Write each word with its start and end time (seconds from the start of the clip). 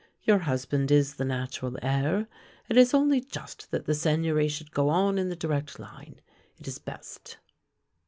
Your 0.23 0.39
husband 0.39 0.89
is 0.89 1.13
the 1.17 1.25
natural 1.25 1.77
heir, 1.83 2.27
and 2.67 2.75
it 2.75 2.77
is 2.77 2.91
only 2.95 3.21
just 3.21 3.69
that 3.69 3.85
the 3.85 3.93
Seigneury 3.93 4.47
should 4.47 4.71
go 4.71 4.89
on 4.89 5.19
in 5.19 5.29
the 5.29 5.35
direct 5.35 5.77
line. 5.77 6.21
It 6.57 6.67
is 6.67 6.79
best." 6.79 7.37